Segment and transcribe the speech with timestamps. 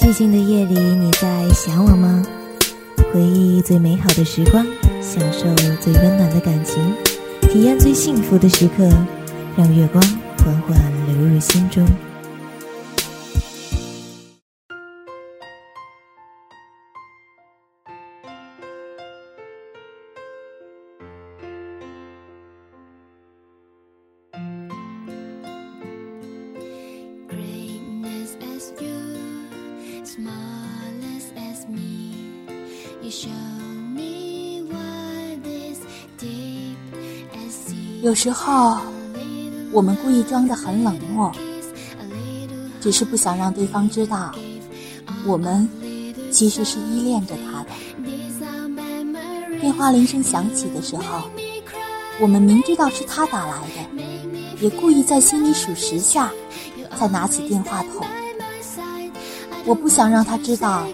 [0.00, 2.24] 寂静的夜里，你在想我吗？
[3.12, 4.64] 回忆最美好的时光，
[5.02, 6.80] 享受最温暖的感情，
[7.50, 8.88] 体验最幸福的时刻，
[9.56, 10.00] 让月光
[10.38, 11.84] 缓缓流入心中。
[38.02, 38.78] 有时候，
[39.72, 41.32] 我们故意装得很冷漠，
[42.80, 44.34] 只是不想让对方知道，
[45.26, 45.68] 我们
[46.30, 47.70] 其实是依恋着他的。
[49.60, 51.28] 电话铃声响起的时候，
[52.20, 54.04] 我们明知道是他打来的，
[54.60, 56.30] 也故意在心里数十下，
[56.96, 58.06] 才拿起电话筒。
[59.64, 60.86] 我不想让他知道，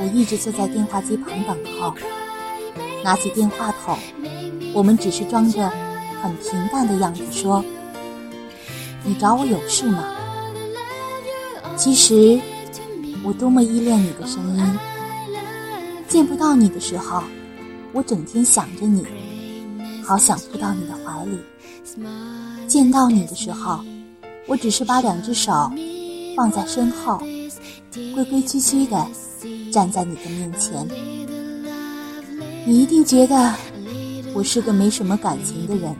[0.00, 1.94] 我一直坐在电话机旁等候。
[3.04, 3.98] 拿起电话筒，
[4.72, 5.70] 我们只是装着。
[6.22, 7.64] 很平淡的样子说
[9.02, 10.04] ：“你找我有事吗？”
[11.78, 12.38] 其实，
[13.24, 14.78] 我多么依恋你的声音。
[16.06, 17.22] 见不到你的时候，
[17.92, 19.06] 我整天想着你，
[20.04, 21.38] 好想扑到你的怀里。
[22.66, 23.80] 见到你的时候，
[24.46, 25.72] 我只是把两只手
[26.36, 27.16] 放在身后，
[28.14, 29.06] 规规矩矩的
[29.70, 30.86] 站在你的面前。
[32.66, 33.54] 你一定觉得。
[34.32, 35.92] 我是个没什么感情的人，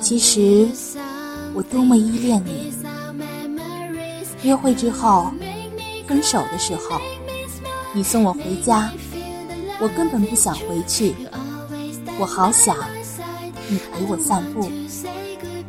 [0.00, 0.66] 其实
[1.52, 2.72] 我多么依恋你。
[4.42, 5.30] 约会之后，
[6.08, 6.98] 分手的时候，
[7.92, 8.90] 你送我回家，
[9.78, 11.14] 我根本不想回去。
[12.18, 12.74] 我好想
[13.68, 14.70] 你陪我散步，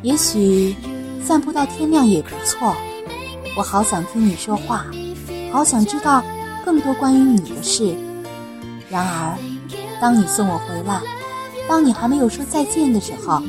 [0.04, 0.74] 也许
[1.26, 2.74] 散步到天亮也不错。
[3.58, 4.86] 我好想听你说话，
[5.52, 6.24] 好想知道
[6.68, 7.96] 更多关于你的事。
[8.90, 9.38] 然而，
[10.02, 11.00] 当你送我回来。
[11.66, 13.42] 当你还没有说再见的时候，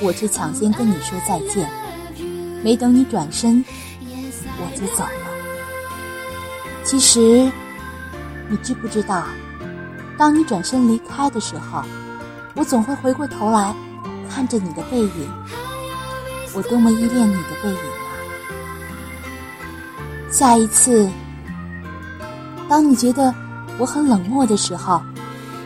[0.00, 1.68] 我却抢先跟你说再见。
[2.62, 3.62] 没等你转身，
[4.56, 5.10] 我就走了。
[6.84, 7.52] 其实，
[8.48, 9.24] 你知不知道，
[10.16, 11.82] 当你转身离开的时候，
[12.54, 13.74] 我总会回过头来
[14.30, 15.30] 看着你的背影。
[16.54, 18.08] 我多么依恋你的背影啊！
[20.30, 21.10] 下一次，
[22.68, 23.34] 当你觉得
[23.78, 25.00] 我很冷漠的时候，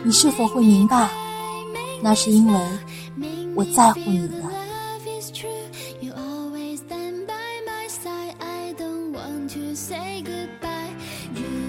[0.03, 1.09] 你是否会明白？
[2.01, 2.59] 那是因为
[3.55, 4.49] 我在乎你呢。
[11.33, 11.62] To